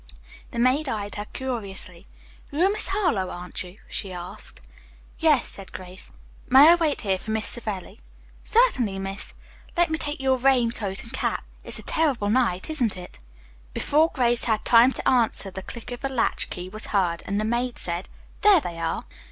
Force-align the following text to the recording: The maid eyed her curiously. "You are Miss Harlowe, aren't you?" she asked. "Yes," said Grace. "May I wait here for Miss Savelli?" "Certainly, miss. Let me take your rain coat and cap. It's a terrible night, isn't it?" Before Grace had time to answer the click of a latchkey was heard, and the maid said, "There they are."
The 0.49 0.57
maid 0.57 0.89
eyed 0.89 1.13
her 1.13 1.25
curiously. 1.25 2.07
"You 2.49 2.65
are 2.65 2.71
Miss 2.71 2.87
Harlowe, 2.87 3.29
aren't 3.29 3.61
you?" 3.61 3.75
she 3.87 4.11
asked. 4.11 4.61
"Yes," 5.19 5.45
said 5.45 5.71
Grace. 5.73 6.11
"May 6.49 6.69
I 6.69 6.73
wait 6.73 7.01
here 7.01 7.19
for 7.19 7.29
Miss 7.29 7.45
Savelli?" 7.45 7.99
"Certainly, 8.41 8.97
miss. 8.97 9.35
Let 9.77 9.91
me 9.91 9.99
take 9.99 10.19
your 10.19 10.37
rain 10.37 10.71
coat 10.71 11.03
and 11.03 11.13
cap. 11.13 11.43
It's 11.63 11.77
a 11.77 11.83
terrible 11.83 12.31
night, 12.31 12.67
isn't 12.67 12.97
it?" 12.97 13.19
Before 13.75 14.09
Grace 14.11 14.45
had 14.45 14.65
time 14.65 14.91
to 14.93 15.07
answer 15.07 15.51
the 15.51 15.61
click 15.61 15.91
of 15.91 16.03
a 16.03 16.09
latchkey 16.09 16.67
was 16.69 16.87
heard, 16.87 17.21
and 17.27 17.39
the 17.39 17.45
maid 17.45 17.77
said, 17.77 18.09
"There 18.41 18.59
they 18.59 18.79
are." 18.79 19.05